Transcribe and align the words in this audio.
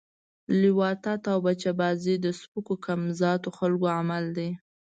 لواطت 0.61 1.21
او 1.31 1.37
بچه 1.47 1.71
بازی 1.79 2.15
د 2.21 2.27
سپکو 2.39 2.75
کم 2.85 3.01
ذات 3.21 3.43
خلکو 3.57 3.87
عمل 3.99 4.25
ده 4.37 4.49